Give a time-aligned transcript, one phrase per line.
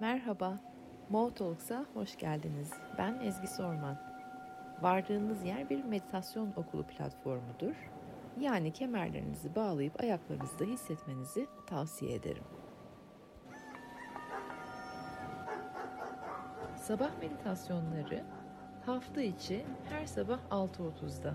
[0.00, 0.58] Merhaba,
[1.08, 2.72] Mo Talks'a hoş geldiniz.
[2.98, 3.98] Ben Ezgi Sorman.
[4.82, 7.90] Vardığınız yer bir meditasyon okulu platformudur.
[8.40, 12.44] Yani kemerlerinizi bağlayıp ayaklarınızda hissetmenizi tavsiye ederim.
[16.76, 18.24] Sabah meditasyonları
[18.86, 21.34] hafta içi her sabah 6.30'da.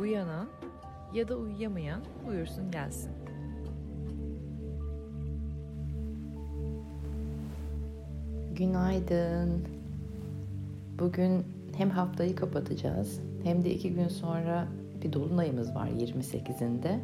[0.00, 0.48] Uyanan
[1.14, 3.33] ya da uyuyamayan buyursun gelsin.
[8.56, 9.64] Günaydın.
[10.98, 11.44] Bugün
[11.76, 14.68] hem haftayı kapatacağız hem de iki gün sonra
[15.02, 16.98] bir dolunayımız var 28'inde.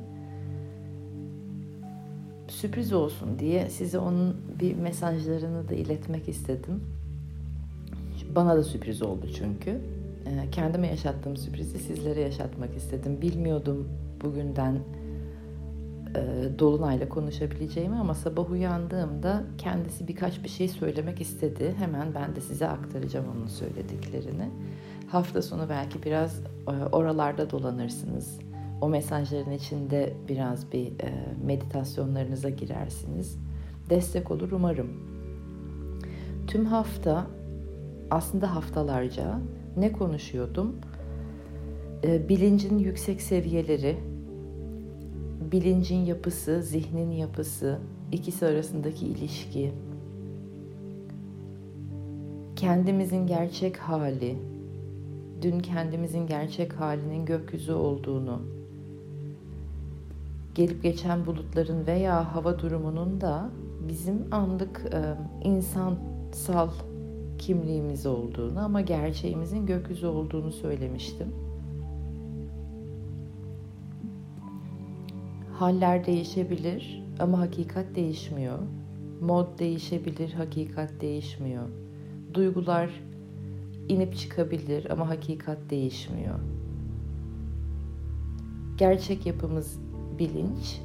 [2.49, 6.85] Sürpriz olsun diye size onun bir mesajlarını da iletmek istedim.
[8.35, 9.71] Bana da sürpriz oldu çünkü.
[10.27, 13.21] Ee, kendime yaşattığım sürprizi sizlere yaşatmak istedim.
[13.23, 13.89] Bilmiyordum
[14.23, 14.79] bugünden
[16.15, 21.75] e, Dolunay'la konuşabileceğimi ama sabah uyandığımda kendisi birkaç bir şey söylemek istedi.
[21.79, 24.51] Hemen ben de size aktaracağım onun söylediklerini.
[25.09, 28.39] Hafta sonu belki biraz e, oralarda dolanırsınız.
[28.81, 33.39] O mesajların içinde biraz bir e, meditasyonlarınıza girersiniz.
[33.91, 34.91] Destek olur umarım.
[36.47, 37.27] Tüm hafta
[38.11, 39.39] aslında haftalarca
[39.77, 40.77] ne konuşuyordum?
[42.03, 43.97] Bilincin yüksek seviyeleri,
[45.53, 47.79] bilincin yapısı, zihnin yapısı,
[48.13, 49.73] ikisi arasındaki ilişki,
[52.57, 54.37] kendimizin gerçek hali,
[55.43, 58.41] dün kendimizin gerçek halinin gökyüzü olduğunu,
[60.55, 63.51] gelip geçen bulutların veya hava durumunun da
[63.89, 65.15] bizim anlık e,
[65.49, 66.69] insansal
[67.39, 71.29] kimliğimiz olduğunu ama gerçeğimizin gökyüzü olduğunu söylemiştim.
[75.61, 78.59] Haller değişebilir ama hakikat değişmiyor.
[79.21, 81.63] Mod değişebilir, hakikat değişmiyor.
[82.35, 82.91] Duygular
[83.89, 86.39] inip çıkabilir ama hakikat değişmiyor.
[88.79, 89.79] Gerçek yapımız
[90.19, 90.81] bilinç.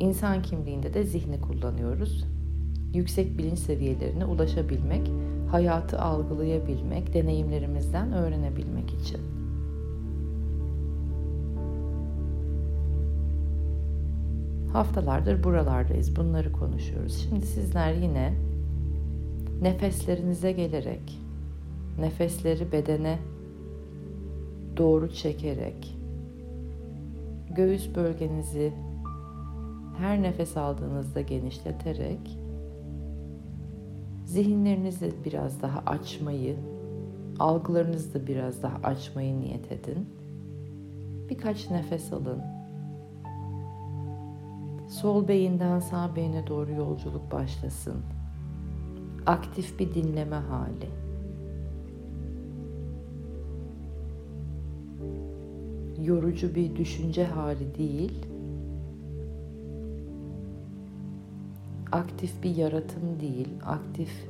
[0.00, 2.24] İnsan kimliğinde de zihni kullanıyoruz.
[2.94, 5.10] Yüksek bilinç seviyelerine ulaşabilmek,
[5.50, 9.39] hayatı algılayabilmek, deneyimlerimizden öğrenebilmek için.
[14.72, 16.16] Haftalardır buralardayız.
[16.16, 17.28] Bunları konuşuyoruz.
[17.28, 18.34] Şimdi sizler yine
[19.62, 21.18] nefeslerinize gelerek,
[22.00, 23.18] nefesleri bedene
[24.76, 25.96] doğru çekerek,
[27.56, 28.72] göğüs bölgenizi
[29.98, 32.38] her nefes aldığınızda genişleterek
[34.24, 36.56] zihinlerinizi biraz daha açmayı,
[37.38, 40.08] algılarınızı da biraz daha açmayı niyet edin.
[41.30, 42.59] Birkaç nefes alın.
[45.00, 47.96] Sol beyinden sağ beyine doğru yolculuk başlasın.
[49.26, 50.88] Aktif bir dinleme hali.
[56.04, 58.26] Yorucu bir düşünce hali değil.
[61.92, 64.28] Aktif bir yaratım değil, aktif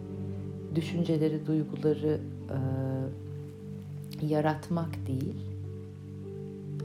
[0.75, 2.21] düşünceleri, duyguları
[2.51, 5.37] e, yaratmak değil,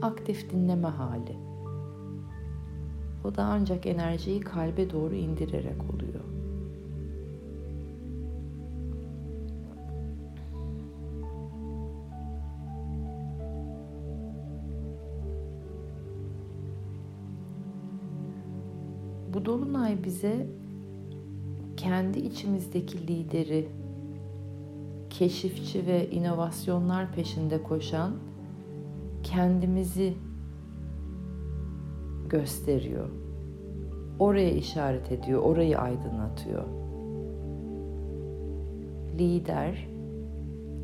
[0.02, 1.45] aktif dinleme hali.
[3.26, 6.24] O da ancak enerjiyi kalbe doğru indirerek oluyor.
[19.34, 20.46] Bu dolunay bize
[21.76, 23.68] kendi içimizdeki lideri,
[25.10, 28.12] keşifçi ve inovasyonlar peşinde koşan
[29.22, 30.14] kendimizi
[32.28, 33.08] gösteriyor.
[34.18, 36.64] Oraya işaret ediyor, orayı aydınlatıyor.
[39.18, 39.88] Lider,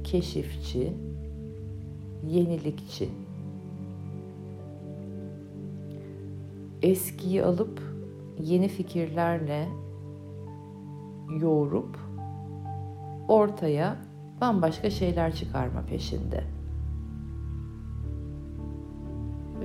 [0.04, 0.92] keşifçi,
[2.28, 3.08] yenilikçi.
[6.82, 7.80] Eskiyi alıp
[8.40, 9.68] yeni fikirlerle
[11.40, 11.98] yoğurup
[13.28, 13.96] ortaya
[14.40, 16.44] bambaşka şeyler çıkarma peşinde.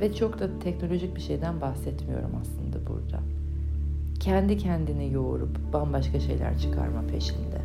[0.02, 3.24] Ve çok da teknolojik bir şeyden bahsetmiyorum aslında burada.
[4.20, 7.62] Kendi kendini yoğurup bambaşka şeyler çıkarma peşinde.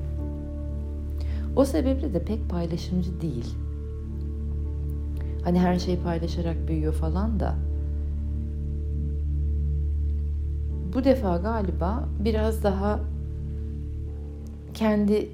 [1.57, 3.55] O sebeple de pek paylaşımcı değil.
[5.45, 7.55] Hani her şey paylaşarak büyüyor falan da.
[10.95, 13.01] Bu defa galiba biraz daha
[14.75, 15.29] kendi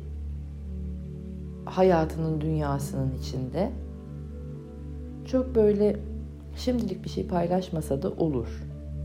[1.65, 3.73] hayatının dünyasının içinde
[5.25, 5.97] çok böyle
[6.58, 8.49] şimdilik bir şey paylaşmasa da olur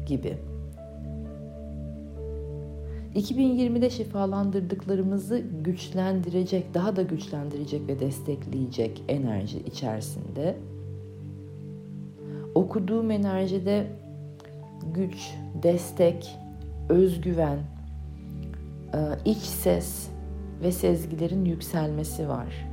[0.06, 0.38] gibi.
[3.16, 10.58] 2020'de şifalandırdıklarımızı güçlendirecek, daha da güçlendirecek ve destekleyecek enerji içerisinde.
[12.56, 13.88] Okuduğum enerjide
[14.94, 15.34] güç,
[15.64, 16.36] destek,
[16.90, 17.58] özgüven,
[18.94, 20.08] e, iç ses
[20.64, 22.68] ve sezgilerin yükselmesi var.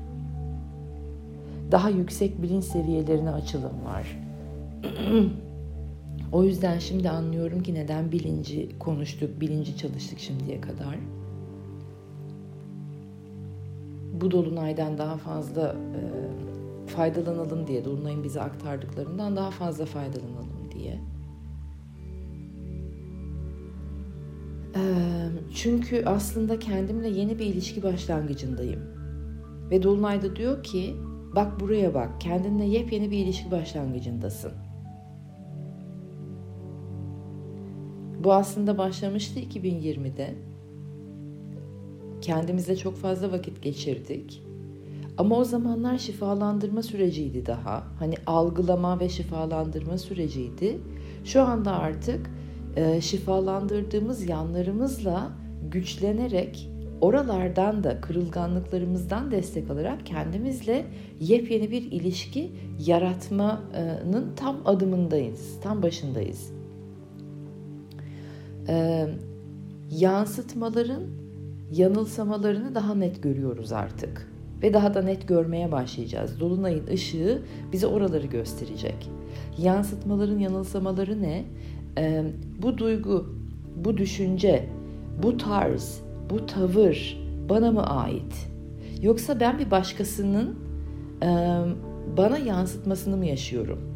[1.73, 4.30] Daha yüksek bilinç seviyelerine açılım var.
[6.33, 10.99] o yüzden şimdi anlıyorum ki neden bilinci konuştuk, bilinci çalıştık şimdiye kadar.
[14.21, 16.01] Bu dolunaydan daha fazla e,
[16.87, 21.01] faydalanalım diye, dolunayın bize aktardıklarından daha fazla faydalanalım diye.
[25.55, 28.81] Çünkü aslında kendimle yeni bir ilişki başlangıcındayım.
[29.71, 30.97] Ve Dolunay'da diyor ki
[31.37, 34.53] bak buraya bak kendinle yepyeni bir ilişki başlangıcındasın.
[38.25, 40.35] Bu aslında başlamıştı 2020'de.
[42.21, 44.43] Kendimizle çok fazla vakit geçirdik.
[45.19, 47.85] Ama o zamanlar şifalandırma süreciydi daha.
[47.99, 50.81] Hani algılama ve şifalandırma süreciydi.
[51.25, 52.31] Şu anda artık
[52.77, 55.33] e, şifalandırdığımız yanlarımızla
[55.71, 56.71] güçlenerek
[57.01, 60.87] oralardan da kırılganlıklarımızdan destek alarak kendimizle
[61.21, 62.53] yepyeni bir ilişki
[62.87, 66.60] yaratmanın tam adımındayız, tam başındayız.
[68.71, 69.07] Ee,
[69.91, 71.03] yansıtmaların
[71.73, 74.31] yanılsamalarını daha net görüyoruz artık
[74.63, 76.41] ve daha da net görmeye başlayacağız.
[76.41, 79.11] Dolunayın ışığı bize oraları gösterecek.
[79.59, 81.45] Yansıtmaların yanılsamaları ne?
[81.99, 82.25] Ee,
[82.63, 83.27] bu duygu,
[83.77, 84.69] bu düşünce,
[85.23, 86.01] bu tarz,
[86.31, 87.19] bu tavır
[87.49, 88.51] bana mı ait?
[89.03, 90.59] Yoksa ben bir başkasının
[91.23, 91.29] e,
[92.17, 93.90] bana yansıtmasını mı yaşıyorum?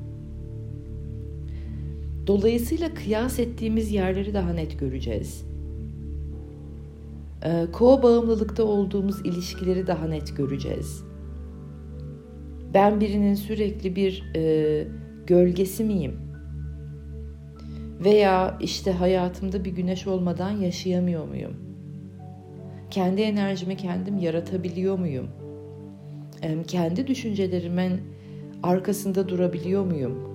[2.27, 5.45] Dolayısıyla kıyas ettiğimiz yerleri daha net göreceğiz.
[7.45, 11.05] E, Ko bağımlılıkta olduğumuz ilişkileri daha net göreceğiz.
[12.75, 14.87] Ben birinin sürekli bir e,
[15.27, 16.13] gölgesi miyim?
[18.05, 21.57] Veya işte hayatımda bir güneş olmadan yaşayamıyor muyum?
[22.91, 25.29] Kendi enerjimi kendim yaratabiliyor muyum?
[26.67, 28.01] Kendi düşüncelerimin
[28.63, 30.34] arkasında durabiliyor muyum?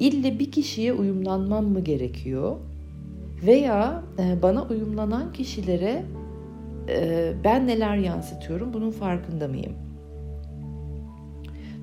[0.00, 2.56] İlle bir kişiye uyumlanmam mı gerekiyor?
[3.46, 6.04] Veya e, bana uyumlanan kişilere
[6.88, 9.72] e, ben neler yansıtıyorum bunun farkında mıyım?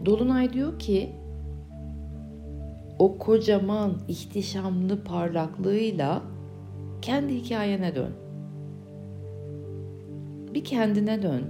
[0.06, 1.10] Dolunay diyor ki
[3.00, 6.22] o kocaman, ihtişamlı parlaklığıyla
[7.02, 8.12] kendi hikayene dön.
[10.54, 11.44] Bir kendine dön.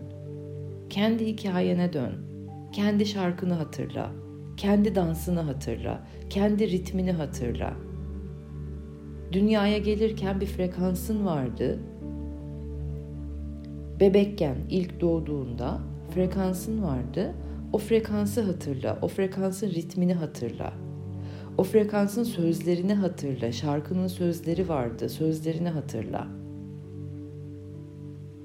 [0.90, 2.14] Kendi hikayene dön.
[2.72, 4.23] Kendi şarkını hatırla.
[4.58, 6.08] Kendi dansını hatırla.
[6.30, 7.74] Kendi ritmini hatırla.
[9.32, 11.80] Dünyaya gelirken bir frekansın vardı.
[14.00, 15.82] Bebekken ilk doğduğunda
[16.14, 17.34] frekansın vardı.
[17.74, 19.00] O frekansı hatırla.
[19.02, 20.74] O frekansın ritmini hatırla.
[21.58, 23.52] O frekansın sözlerini hatırla.
[23.52, 25.10] Şarkının sözleri vardı.
[25.10, 26.28] Sözlerini hatırla.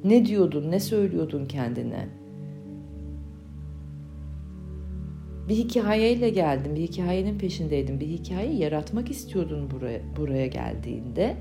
[0.05, 2.18] Ne diyordun, ne söylüyordun kendine?
[5.49, 11.37] Bir hikayeyle geldin, bir hikayenin peşindeydin, bir hikaye yaratmak istiyordun buraya, buraya geldiğinde.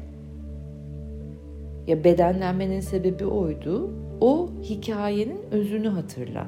[1.87, 3.91] Ya bedenlenmenin sebebi oydu.
[4.21, 6.47] O hikayenin özünü hatırla.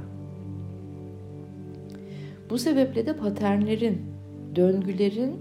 [2.49, 4.01] Bu sebeple de paternlerin
[4.55, 5.35] döngülerin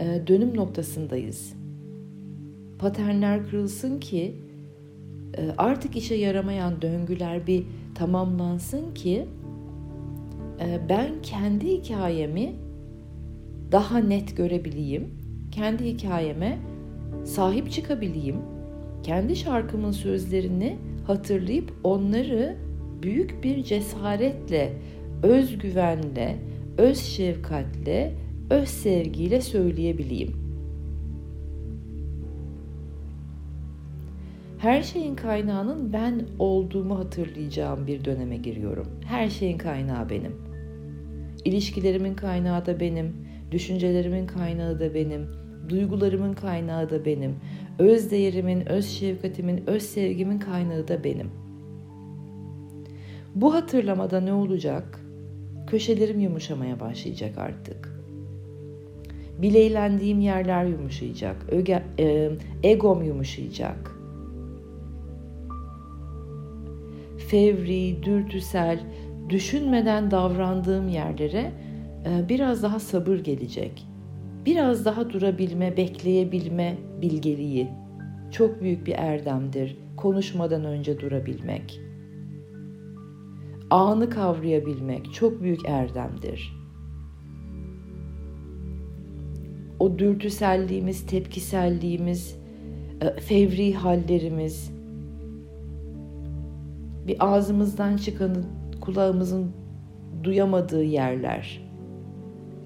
[0.00, 1.54] e, dönüm noktasındayız.
[2.78, 4.34] Paternler kırılsın ki
[5.38, 9.26] e, artık işe yaramayan döngüler bir tamamlansın ki
[10.88, 12.52] ben kendi hikayemi
[13.72, 15.08] daha net görebileyim.
[15.52, 16.58] Kendi hikayeme
[17.24, 18.36] sahip çıkabileyim.
[19.02, 22.56] Kendi şarkımın sözlerini hatırlayıp onları
[23.02, 24.72] büyük bir cesaretle,
[25.22, 26.36] özgüvenle,
[26.78, 28.14] öz şefkatle
[28.50, 30.36] öz sevgiyle söyleyebileyim.
[34.58, 38.86] Her şeyin kaynağının ben olduğumu hatırlayacağım bir döneme giriyorum.
[39.04, 40.49] Her şeyin kaynağı benim.
[41.44, 43.16] İlişkilerimin kaynağı da benim,
[43.50, 45.26] düşüncelerimin kaynağı da benim,
[45.68, 47.34] duygularımın kaynağı da benim,
[47.78, 51.30] öz değerimin, öz şefkatimin, öz sevgimin kaynağı da benim.
[53.34, 55.00] Bu hatırlamada ne olacak?
[55.66, 58.00] Köşelerim yumuşamaya başlayacak artık
[59.42, 61.36] bileylendiğim yerler yumuşayacak.
[61.50, 62.30] Öge, e,
[62.62, 63.96] egom yumuşayacak.
[67.18, 68.80] Fevri, dürtüsel,
[69.30, 71.52] düşünmeden davrandığım yerlere
[72.06, 73.86] e, biraz daha sabır gelecek.
[74.46, 77.68] Biraz daha durabilme, bekleyebilme bilgeliği
[78.30, 79.76] çok büyük bir erdemdir.
[79.96, 81.80] Konuşmadan önce durabilmek.
[83.70, 86.60] Anı kavrayabilmek çok büyük erdemdir.
[89.78, 92.36] O dürtüselliğimiz, tepkiselliğimiz,
[93.00, 94.70] e, fevri hallerimiz,
[97.06, 99.52] bir ağzımızdan çıkanı kulağımızın
[100.22, 101.70] duyamadığı yerler.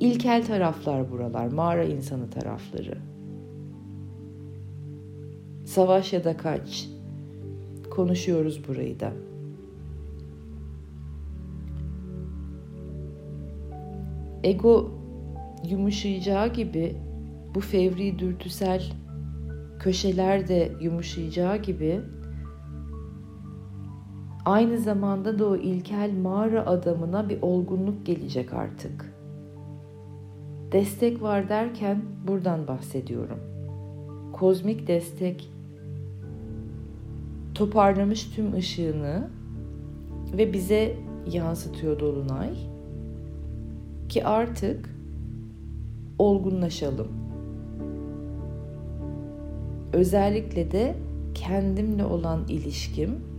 [0.01, 2.99] İlkel taraflar buralar, mağara insanı tarafları.
[5.65, 6.89] Savaş ya da kaç.
[7.91, 9.13] Konuşuyoruz burayı da.
[14.45, 14.91] Ego
[15.69, 16.97] yumuşayacağı gibi
[17.55, 18.83] bu fevri dürtüsel
[19.81, 22.01] köşeler de yumuşayacağı gibi
[24.45, 29.15] aynı zamanda da o ilkel mağara adamına bir olgunluk gelecek artık.
[30.73, 33.39] Destek var derken buradan bahsediyorum.
[34.33, 35.51] Kozmik destek
[37.55, 39.29] toparlamış tüm ışığını
[40.33, 40.97] ve bize
[41.33, 42.55] yansıtıyor dolunay
[44.09, 44.91] ki artık
[46.19, 47.09] olgunlaşalım.
[49.93, 50.95] Özellikle de
[51.35, 53.34] kendimle olan ilişkim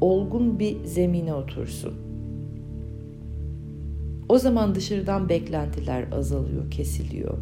[0.00, 1.94] olgun bir zemine otursun.
[4.28, 7.38] O zaman dışarıdan beklentiler azalıyor, kesiliyor.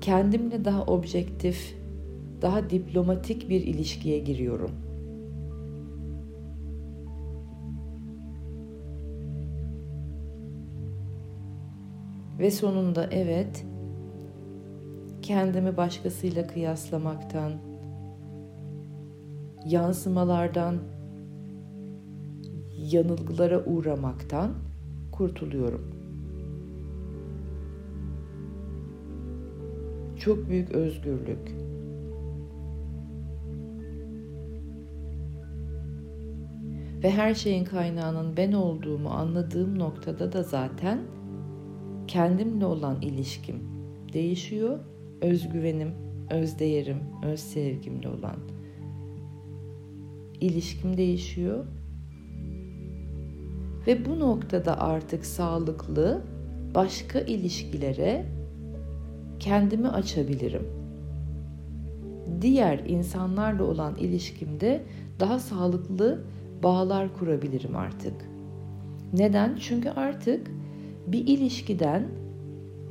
[0.00, 1.76] Kendimle daha objektif,
[2.42, 4.70] daha diplomatik bir ilişkiye giriyorum.
[12.38, 13.64] Ve sonunda evet,
[15.22, 17.52] kendimi başkasıyla kıyaslamaktan,
[19.68, 20.78] yansımalardan,
[22.76, 24.50] yanılgılara uğramaktan
[25.12, 25.94] kurtuluyorum.
[30.18, 31.54] Çok büyük özgürlük.
[37.02, 41.00] Ve her şeyin kaynağının ben olduğumu anladığım noktada da zaten
[42.06, 43.56] kendimle olan ilişkim
[44.12, 44.78] değişiyor.
[45.20, 45.90] Özgüvenim,
[46.30, 48.57] özdeğerim, öz sevgimle olan
[50.40, 51.64] ilişkim değişiyor.
[53.86, 56.22] Ve bu noktada artık sağlıklı
[56.74, 58.26] başka ilişkilere
[59.40, 60.66] kendimi açabilirim.
[62.40, 64.82] Diğer insanlarla olan ilişkimde
[65.20, 66.24] daha sağlıklı
[66.62, 68.14] bağlar kurabilirim artık.
[69.12, 69.56] Neden?
[69.60, 70.50] Çünkü artık
[71.06, 72.08] bir ilişkiden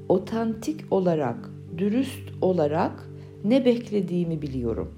[0.10, 3.10] otantik olarak, dürüst olarak
[3.44, 4.92] ne beklediğimi biliyorum.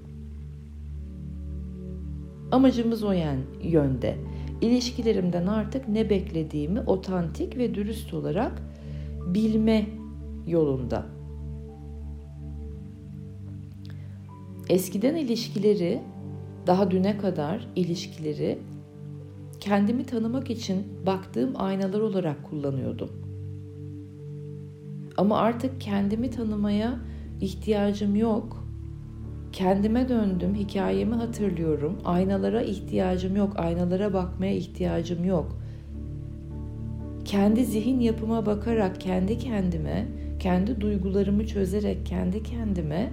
[2.52, 4.16] Amacımız o yani yönde.
[4.60, 8.62] İlişkilerimden artık ne beklediğimi otantik ve dürüst olarak
[9.26, 9.86] bilme
[10.46, 11.06] yolunda.
[14.68, 16.00] Eskiden ilişkileri,
[16.66, 18.58] daha düne kadar ilişkileri
[19.60, 23.10] kendimi tanımak için baktığım aynalar olarak kullanıyordum.
[25.16, 26.98] Ama artık kendimi tanımaya
[27.40, 28.59] ihtiyacım yok.
[29.60, 31.98] Kendime döndüm, hikayemi hatırlıyorum.
[32.04, 35.58] Aynalara ihtiyacım yok, aynalara bakmaya ihtiyacım yok.
[37.24, 40.06] Kendi zihin yapıma bakarak kendi kendime,
[40.38, 43.10] kendi duygularımı çözerek kendi kendime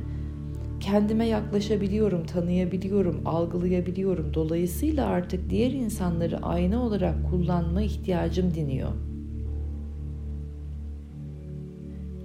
[0.79, 4.33] kendime yaklaşabiliyorum, tanıyabiliyorum, algılayabiliyorum.
[4.33, 8.91] Dolayısıyla artık diğer insanları ayna olarak kullanma ihtiyacım diniyor.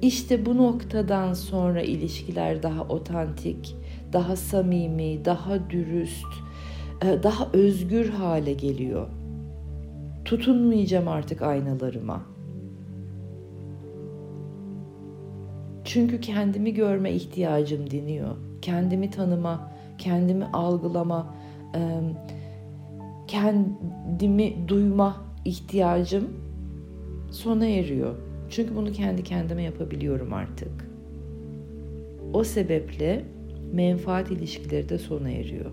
[0.03, 3.77] İşte bu noktadan sonra ilişkiler daha otantik,
[4.13, 6.27] daha samimi, daha dürüst,
[7.05, 9.07] e, daha özgür hale geliyor.
[10.25, 12.23] Tutunmayacağım artık aynalarıma.
[15.85, 18.37] Çünkü kendimi görme ihtiyacım diniyor.
[18.63, 21.35] Kendimi tanıma, kendimi algılama,
[23.27, 26.29] kendimi duyma ihtiyacım
[27.31, 28.15] sona eriyor.
[28.51, 30.91] Çünkü bunu kendi kendime yapabiliyorum artık.
[32.33, 33.25] O sebeple
[33.73, 35.73] menfaat ilişkileri de sona eriyor.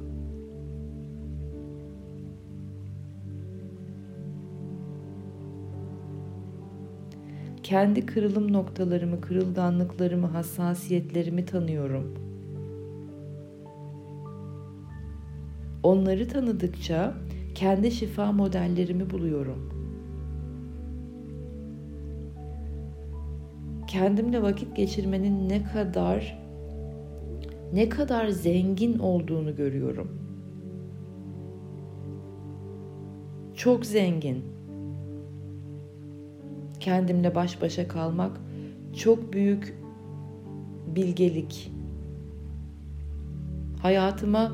[7.69, 12.13] kendi kırılım noktalarımı, kırılganlıklarımı, hassasiyetlerimi tanıyorum.
[15.83, 17.13] Onları tanıdıkça
[17.55, 19.69] kendi şifa modellerimi buluyorum.
[23.87, 26.39] Kendimle vakit geçirmenin ne kadar
[27.73, 30.07] ne kadar zengin olduğunu görüyorum.
[33.55, 34.43] Çok zengin
[36.79, 38.41] kendimle baş başa kalmak
[38.95, 39.77] çok büyük
[40.95, 41.71] bilgelik.
[43.81, 44.51] Hayatıma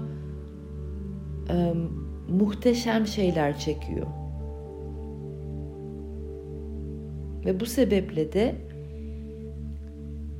[1.49, 1.73] e,
[2.29, 4.07] muhteşem şeyler çekiyor.
[7.45, 8.55] Ve bu sebeple de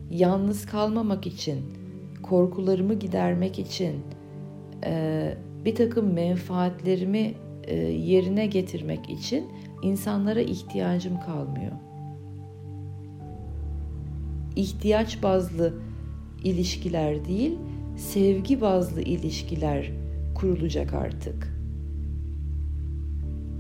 [0.10, 1.62] yalnız kalmamak için,
[2.26, 3.96] korkularımı gidermek için,
[4.86, 9.48] e, bir takım menfaatlerimi e, yerine getirmek için
[9.82, 11.72] insanlara ihtiyacım kalmıyor.
[14.56, 15.74] İhtiyaç bazlı
[16.44, 17.58] ilişkiler değil,
[17.98, 19.92] sevgi bazlı ilişkiler
[20.36, 21.56] kurulacak artık.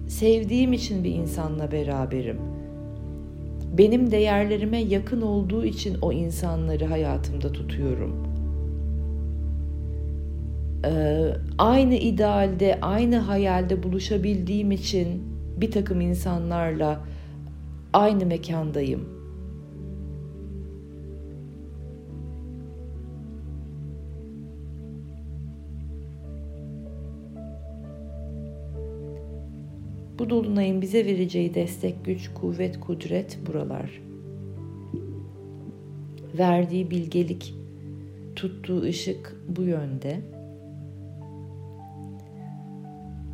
[0.07, 2.37] Sevdiğim için bir insanla beraberim.
[3.77, 8.34] Benim değerlerime yakın olduğu için o insanları hayatımda tutuyorum.
[10.85, 15.23] Ee, aynı idealde, aynı hayalde buluşabildiğim için
[15.57, 17.03] bir takım insanlarla
[17.93, 19.15] aynı mekandayım.
[30.19, 34.01] Bu dolunayın bize vereceği destek, güç, kuvvet, kudret buralar.
[36.37, 37.55] Verdiği bilgelik,
[38.35, 40.34] tuttuğu ışık bu yönde.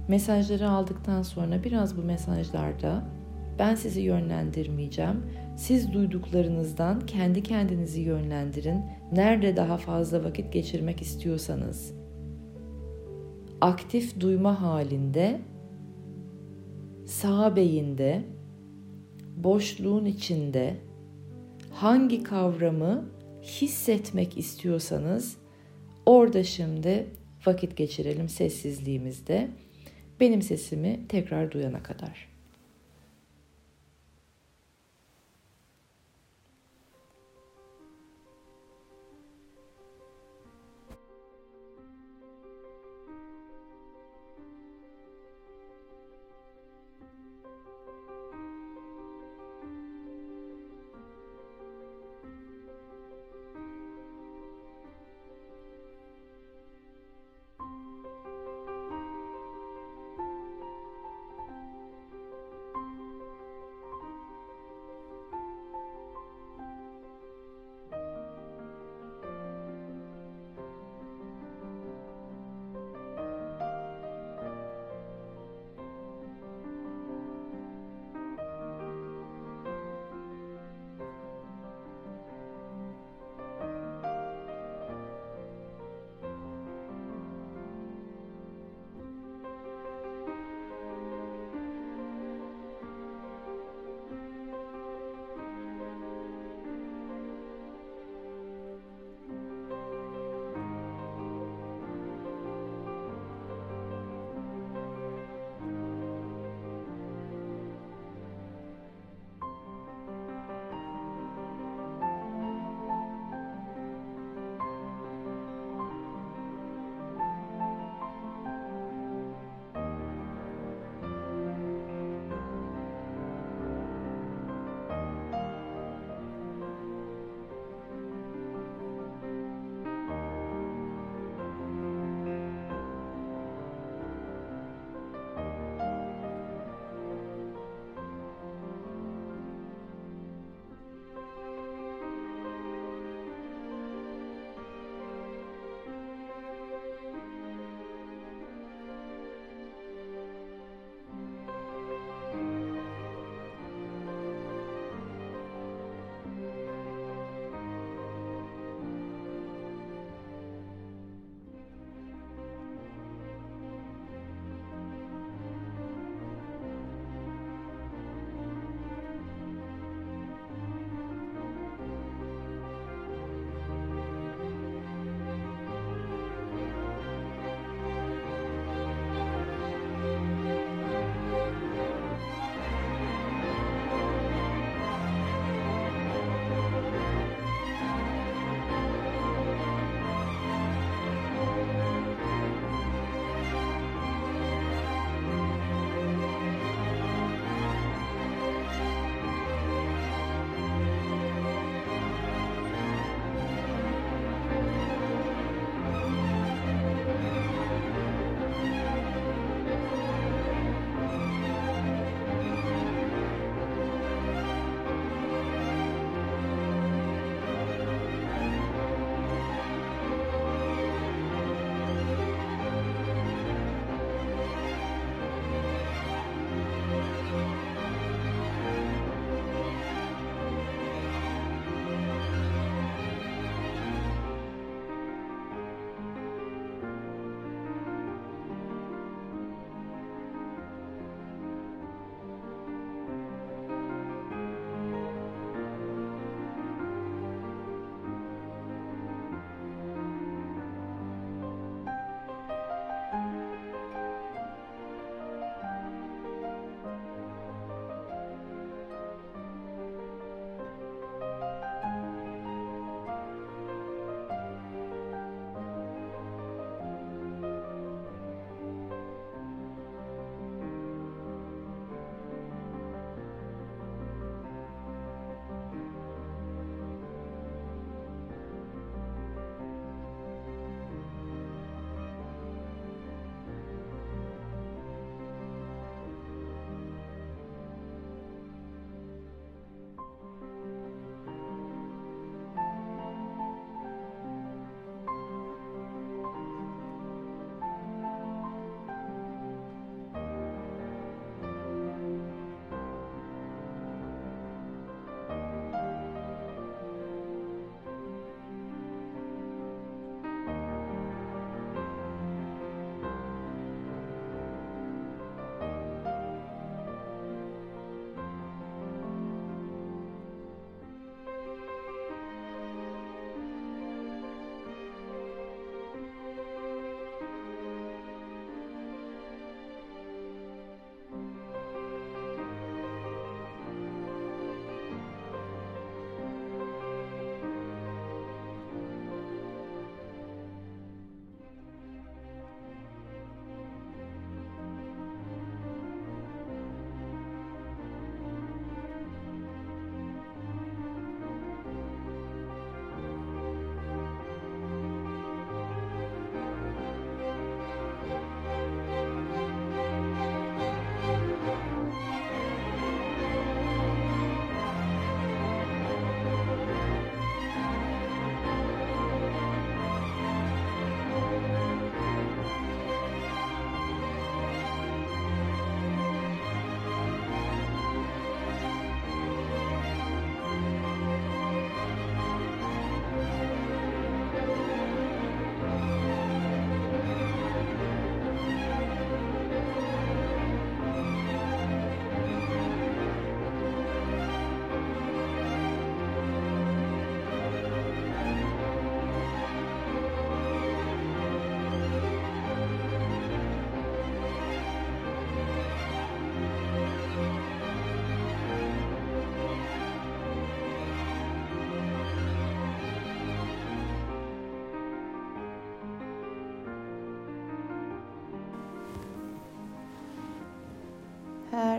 [0.08, 3.05] Mesajları aldıktan sonra biraz bu mesajlarda
[3.60, 5.24] ben sizi yönlendirmeyeceğim.
[5.58, 8.81] Siz duyduklarınızdan kendi kendinizi yönlendirin.
[9.12, 11.93] Nerede daha fazla vakit geçirmek istiyorsanız
[13.62, 15.41] aktif duyma halinde
[17.05, 18.24] sağ beyinde
[19.36, 20.77] boşluğun içinde
[21.72, 23.05] hangi kavramı
[23.43, 25.38] hissetmek istiyorsanız
[26.05, 27.08] orada şimdi
[27.46, 29.50] vakit geçirelim sessizliğimizde.
[30.21, 32.30] Benim sesimi tekrar duyana kadar.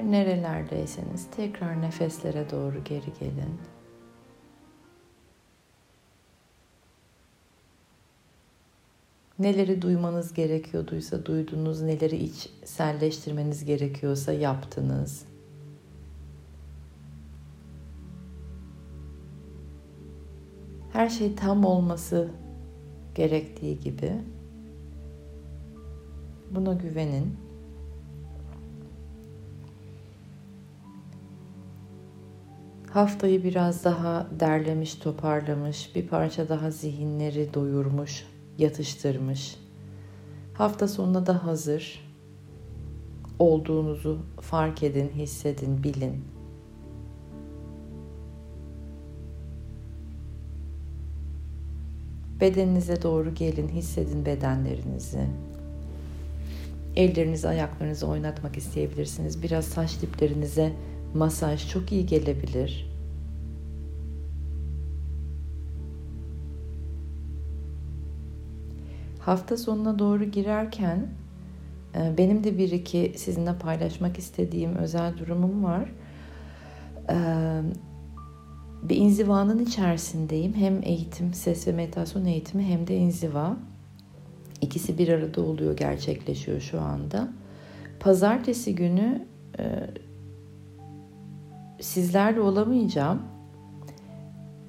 [0.03, 3.61] Her nerelerdeyseniz tekrar nefeslere doğru geri gelin.
[9.39, 15.25] Neleri duymanız gerekiyorduysa duydunuz, neleri içselleştirmeniz gerekiyorsa yaptınız.
[20.93, 22.31] Her şey tam olması
[23.15, 24.13] gerektiği gibi
[26.51, 27.52] buna güvenin.
[32.93, 38.27] Haftayı biraz daha derlemiş, toparlamış, bir parça daha zihinleri doyurmuş,
[38.59, 39.57] yatıştırmış.
[40.55, 42.01] Hafta sonuna da hazır
[43.39, 46.25] olduğunuzu fark edin, hissedin, bilin.
[52.41, 55.27] Bedeninize doğru gelin, hissedin bedenlerinizi.
[56.97, 59.43] Ellerinizi, ayaklarınızı oynatmak isteyebilirsiniz.
[59.43, 60.73] Biraz saç diplerinize
[61.15, 62.93] masaj çok iyi gelebilir.
[69.19, 71.07] Hafta sonuna doğru girerken
[71.95, 75.93] e, benim de bir iki sizinle paylaşmak istediğim özel durumum var.
[77.11, 77.17] E,
[78.83, 80.55] bir inzivanın içerisindeyim.
[80.55, 83.57] Hem eğitim, ses ve meditasyon eğitimi hem de inziva.
[84.61, 87.29] İkisi bir arada oluyor, gerçekleşiyor şu anda.
[88.01, 89.27] Pazartesi günü
[89.59, 89.87] e,
[91.83, 93.23] sizlerle olamayacağım.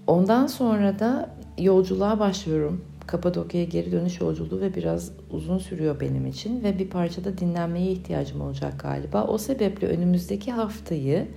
[0.07, 2.85] Ondan sonra da yolculuğa başlıyorum.
[3.07, 8.41] Kapadokya'ya geri dönüş yolculuğu ve biraz uzun sürüyor benim için ve bir parçada dinlenmeye ihtiyacım
[8.41, 9.23] olacak galiba.
[9.23, 11.27] O sebeple önümüzdeki haftayı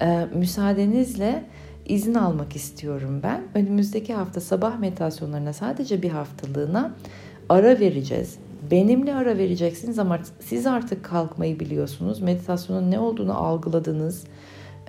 [0.00, 1.44] e, müsaadenizle
[1.86, 3.42] izin almak istiyorum ben.
[3.54, 6.94] Önümüzdeki hafta sabah meditasyonlarına sadece bir haftalığına
[7.48, 8.38] ara vereceğiz.
[8.70, 12.20] Benimle ara vereceksiniz ama siz artık kalkmayı biliyorsunuz.
[12.20, 14.24] Meditasyonun ne olduğunu algıladınız.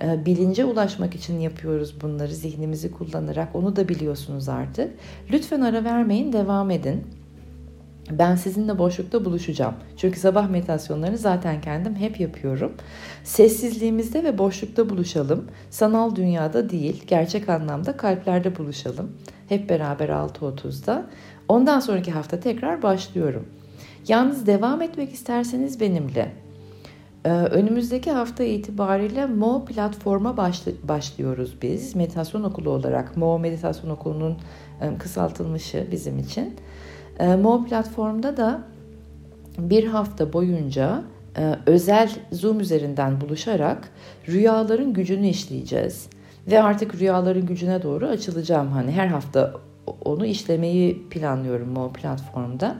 [0.02, 3.54] Ee, bilince ulaşmak için yapıyoruz bunları zihnimizi kullanarak.
[3.54, 4.90] Onu da biliyorsunuz artık.
[5.32, 7.04] Lütfen ara vermeyin, devam edin.
[8.10, 9.74] Ben sizinle boşlukta buluşacağım.
[9.96, 12.72] Çünkü sabah meditasyonlarını zaten kendim hep yapıyorum.
[13.24, 15.44] Sessizliğimizde ve boşlukta buluşalım.
[15.70, 19.10] Sanal dünyada değil, gerçek anlamda kalplerde buluşalım.
[19.48, 21.06] Hep beraber 6.30'da.
[21.48, 23.46] Ondan sonraki hafta tekrar başlıyorum.
[24.08, 26.32] Yalnız devam etmek isterseniz benimle.
[27.24, 30.36] Ee, önümüzdeki hafta itibariyle Mo platforma
[30.82, 31.96] başlıyoruz biz.
[31.96, 33.16] Meditasyon okulu olarak.
[33.16, 34.36] Mo Meditasyon Okulu'nun
[34.98, 36.56] kısaltılmışı bizim için.
[37.18, 38.62] Ee, Mo platformda da
[39.58, 41.02] bir hafta boyunca
[41.38, 43.88] e, özel Zoom üzerinden buluşarak
[44.28, 46.08] rüyaların gücünü işleyeceğiz.
[46.46, 48.68] Ve artık rüyaların gücüne doğru açılacağım.
[48.68, 49.54] Hani her hafta
[50.04, 52.76] onu işlemeyi planlıyorum Mo platformda.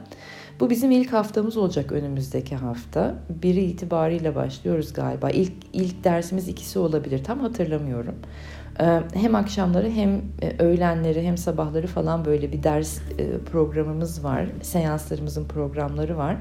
[0.61, 3.15] Bu bizim ilk haftamız olacak önümüzdeki hafta.
[3.43, 5.29] Biri itibariyle başlıyoruz galiba.
[5.29, 7.23] İlk, ilk dersimiz ikisi olabilir.
[7.23, 8.15] Tam hatırlamıyorum.
[8.79, 14.45] Ee, hem akşamları hem e, öğlenleri hem sabahları falan böyle bir ders e, programımız var.
[14.61, 16.37] Seanslarımızın programları var.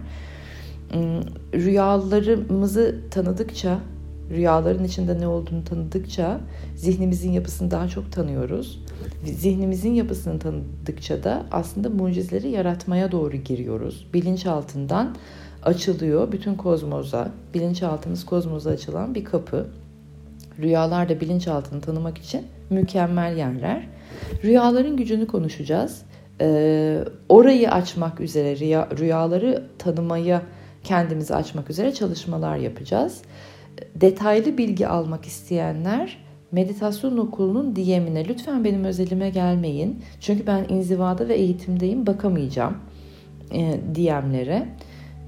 [0.92, 1.22] Hmm,
[1.54, 3.78] rüyalarımızı tanıdıkça,
[4.30, 6.40] rüyaların içinde ne olduğunu tanıdıkça
[6.76, 8.84] zihnimizin yapısını daha çok tanıyoruz.
[9.24, 14.06] Zihnimizin yapısını tanıdıkça da aslında mucizeleri yaratmaya doğru giriyoruz.
[14.14, 15.16] Bilinçaltından
[15.62, 19.66] açılıyor bütün kozmoza, bilinçaltımız kozmoza açılan bir kapı.
[20.58, 23.88] Rüyalar da bilinçaltını tanımak için mükemmel yerler.
[24.44, 26.02] Rüyaların gücünü konuşacağız.
[26.40, 30.42] Ee, orayı açmak üzere, rüya, rüyaları tanımaya
[30.84, 33.22] kendimizi açmak üzere çalışmalar yapacağız.
[33.94, 36.18] Detaylı bilgi almak isteyenler
[36.52, 40.02] meditasyon okulunun DM'ine lütfen benim özelime gelmeyin.
[40.20, 42.76] Çünkü ben inzivada ve eğitimdeyim bakamayacağım
[43.52, 44.68] e, DM'lere.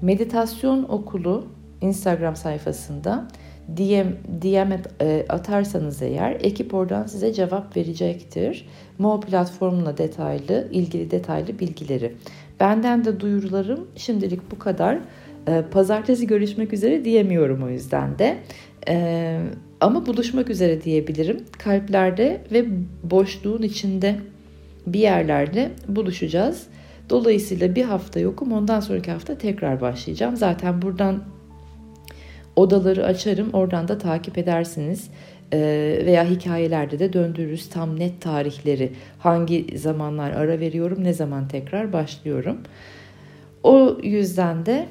[0.01, 1.47] Meditasyon okulu
[1.81, 3.27] Instagram sayfasında
[3.67, 4.07] DM,
[4.41, 8.67] DM e, atarsanız eğer ekip oradan size cevap verecektir.
[8.99, 12.15] Mo platformuna detaylı, ilgili detaylı bilgileri.
[12.59, 14.99] Benden de duyurularım şimdilik bu kadar.
[15.47, 18.37] E, pazartesi görüşmek üzere diyemiyorum o yüzden de.
[18.87, 19.39] E,
[19.81, 21.37] ama buluşmak üzere diyebilirim.
[21.63, 22.65] Kalplerde ve
[23.03, 24.15] boşluğun içinde
[24.87, 26.67] bir yerlerde buluşacağız.
[27.09, 28.51] Dolayısıyla bir hafta yokum.
[28.51, 30.35] Ondan sonraki hafta tekrar başlayacağım.
[30.35, 31.23] Zaten buradan
[32.55, 33.49] odaları açarım.
[33.53, 35.09] Oradan da takip edersiniz.
[35.53, 38.91] Ee, veya hikayelerde de döndürürüz tam net tarihleri.
[39.19, 42.57] Hangi zamanlar ara veriyorum, ne zaman tekrar başlıyorum.
[43.63, 44.85] O yüzden de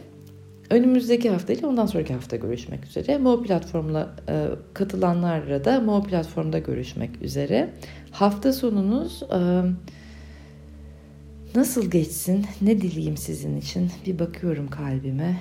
[0.72, 3.18] Önümüzdeki hafta ile ondan sonraki hafta görüşmek üzere.
[3.18, 7.70] Mo platformla e, katılanlarla da Mo platformda görüşmek üzere.
[8.10, 9.62] Hafta sonunuz e,
[11.54, 12.46] nasıl geçsin?
[12.62, 13.90] Ne dileyim sizin için?
[14.06, 15.36] Bir bakıyorum kalbime.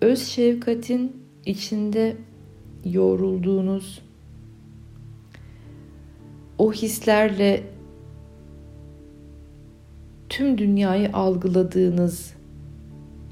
[0.00, 2.16] Öz şefkatin içinde
[2.84, 4.09] yoğrulduğunuz
[6.60, 7.62] o hislerle
[10.28, 12.34] tüm dünyayı algıladığınız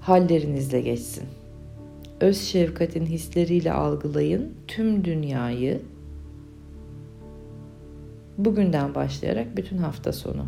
[0.01, 1.25] hallerinizle geçsin.
[2.21, 5.83] Öz şefkatin hisleriyle algılayın tüm dünyayı.
[8.39, 10.47] Bugünden başlayarak bütün hafta sonu.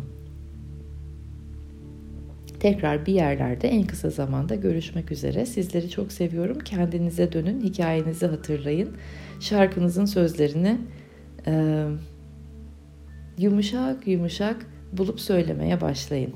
[2.59, 5.45] Tekrar bir yerlerde en kısa zamanda görüşmek üzere.
[5.45, 6.59] Sizleri çok seviyorum.
[6.59, 8.89] Kendinize dönün, hikayenizi hatırlayın.
[9.39, 10.77] Şarkınızın sözlerini
[11.47, 11.85] e,
[13.37, 16.35] yumuşak yumuşak bulup söylemeye başlayın.